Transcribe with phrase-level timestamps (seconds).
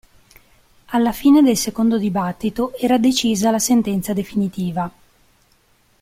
[0.85, 4.91] Alla fine del secondo dibattito era decisa la sentenza definitiva.